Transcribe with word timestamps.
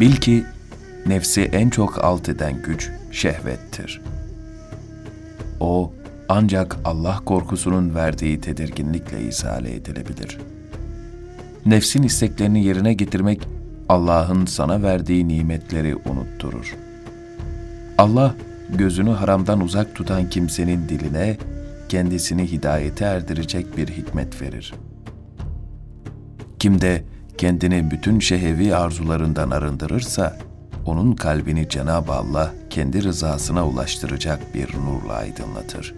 Bil 0.00 0.16
ki 0.16 0.44
nefsi 1.06 1.42
en 1.42 1.70
çok 1.70 2.04
alt 2.04 2.28
eden 2.28 2.62
güç 2.62 2.90
şehvettir. 3.12 4.00
O 5.60 5.92
ancak 6.28 6.76
Allah 6.84 7.20
korkusunun 7.24 7.94
verdiği 7.94 8.40
tedirginlikle 8.40 9.22
izale 9.22 9.74
edilebilir. 9.74 10.38
Nefsin 11.66 12.02
isteklerini 12.02 12.64
yerine 12.64 12.94
getirmek 12.94 13.48
Allah'ın 13.88 14.46
sana 14.46 14.82
verdiği 14.82 15.28
nimetleri 15.28 15.96
unutturur. 15.96 16.76
Allah 17.98 18.34
gözünü 18.74 19.10
haramdan 19.10 19.60
uzak 19.60 19.94
tutan 19.94 20.30
kimsenin 20.30 20.88
diline 20.88 21.36
kendisini 21.88 22.52
hidayete 22.52 23.04
erdirecek 23.04 23.76
bir 23.76 23.88
hikmet 23.88 24.42
verir. 24.42 24.74
Kim 26.58 26.80
de 26.80 27.04
kendini 27.38 27.90
bütün 27.90 28.20
şehevi 28.20 28.76
arzularından 28.76 29.50
arındırırsa, 29.50 30.36
onun 30.86 31.12
kalbini 31.12 31.68
Cenab-ı 31.68 32.12
Allah 32.12 32.52
kendi 32.70 33.02
rızasına 33.02 33.68
ulaştıracak 33.68 34.54
bir 34.54 34.68
nurla 34.74 35.12
aydınlatır. 35.12 35.94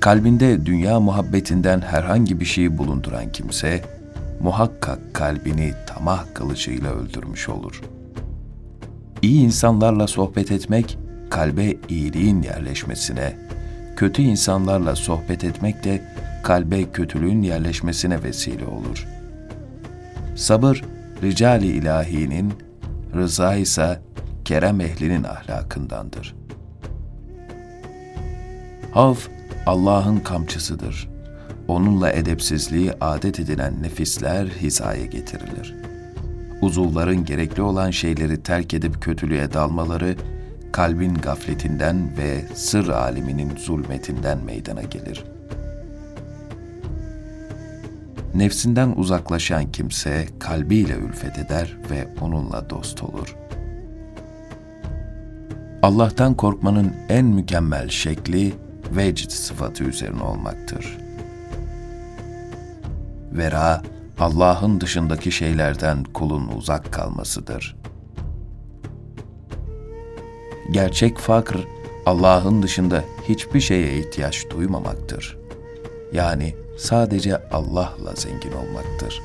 Kalbinde 0.00 0.66
dünya 0.66 1.00
muhabbetinden 1.00 1.80
herhangi 1.80 2.40
bir 2.40 2.44
şey 2.44 2.78
bulunduran 2.78 3.32
kimse, 3.32 3.84
muhakkak 4.40 5.14
kalbini 5.14 5.72
tamah 5.86 6.24
kılıcıyla 6.34 6.92
öldürmüş 6.92 7.48
olur. 7.48 7.82
İyi 9.22 9.44
insanlarla 9.44 10.06
sohbet 10.06 10.52
etmek, 10.52 10.98
kalbe 11.30 11.76
iyiliğin 11.88 12.42
yerleşmesine, 12.42 13.36
kötü 13.96 14.22
insanlarla 14.22 14.96
sohbet 14.96 15.44
etmek 15.44 15.84
de 15.84 16.02
kalbe 16.42 16.90
kötülüğün 16.92 17.42
yerleşmesine 17.42 18.22
vesile 18.22 18.66
olur. 18.66 19.06
Sabır, 20.34 20.82
ricali 21.22 21.66
ilahinin, 21.66 22.52
rıza 23.14 23.54
ise 23.54 24.00
kerem 24.44 24.80
ehlinin 24.80 25.24
ahlakındandır. 25.24 26.34
Hav, 28.92 29.14
Allah'ın 29.66 30.16
kamçısıdır. 30.16 31.08
Onunla 31.68 32.12
edepsizliği 32.12 32.92
adet 33.00 33.40
edilen 33.40 33.82
nefisler 33.82 34.46
hizaya 34.46 35.06
getirilir. 35.06 35.74
Uzuvların 36.62 37.24
gerekli 37.24 37.62
olan 37.62 37.90
şeyleri 37.90 38.42
terk 38.42 38.74
edip 38.74 39.02
kötülüğe 39.02 39.52
dalmaları, 39.52 40.16
kalbin 40.72 41.14
gafletinden 41.14 42.10
ve 42.18 42.44
sır 42.54 42.88
aliminin 42.88 43.56
zulmetinden 43.56 44.38
meydana 44.44 44.82
gelir. 44.82 45.24
Nefsinden 48.34 48.92
uzaklaşan 48.96 49.72
kimse 49.72 50.26
kalbiyle 50.38 50.94
ülfet 50.94 51.38
eder 51.38 51.76
ve 51.90 52.08
onunla 52.20 52.70
dost 52.70 53.02
olur. 53.02 53.36
Allah'tan 55.82 56.34
korkmanın 56.34 56.92
en 57.08 57.26
mükemmel 57.26 57.88
şekli 57.88 58.54
vecd 58.90 59.30
sıfatı 59.30 59.84
üzerine 59.84 60.22
olmaktır. 60.22 60.98
Vera, 63.32 63.82
Allah'ın 64.18 64.80
dışındaki 64.80 65.32
şeylerden 65.32 66.04
kulun 66.04 66.48
uzak 66.48 66.92
kalmasıdır.'' 66.92 67.84
Gerçek 70.70 71.18
fakr, 71.18 71.56
Allah'ın 72.06 72.62
dışında 72.62 73.04
hiçbir 73.28 73.60
şeye 73.60 73.98
ihtiyaç 73.98 74.50
duymamaktır. 74.50 75.38
Yani 76.12 76.54
sadece 76.76 77.48
Allah'la 77.52 78.14
zengin 78.14 78.52
olmaktır. 78.52 79.22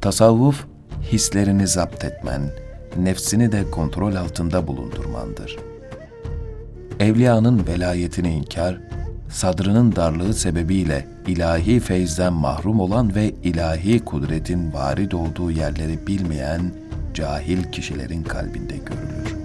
Tasavvuf, 0.00 0.64
hislerini 1.12 1.66
zapt 1.66 2.04
etmen, 2.04 2.50
nefsini 2.96 3.52
de 3.52 3.70
kontrol 3.70 4.14
altında 4.14 4.66
bulundurmandır. 4.66 5.58
Evliyanın 7.00 7.66
velayetini 7.66 8.34
inkar, 8.34 8.80
sadrının 9.28 9.96
darlığı 9.96 10.34
sebebiyle 10.34 11.06
ilahi 11.26 11.80
feyzden 11.80 12.32
mahrum 12.32 12.80
olan 12.80 13.14
ve 13.14 13.34
ilahi 13.42 14.04
kudretin 14.04 14.72
varid 14.72 15.12
olduğu 15.12 15.50
yerleri 15.50 16.06
bilmeyen 16.06 16.60
cahil 17.14 17.62
kişilerin 17.62 18.22
kalbinde 18.22 18.76
görülür. 18.76 19.43